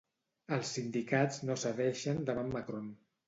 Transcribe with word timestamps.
Els 0.55 0.71
sindicats 0.77 1.37
no 1.49 1.57
cedeixen 1.65 2.25
davant 2.31 2.53
Macron. 2.59 2.89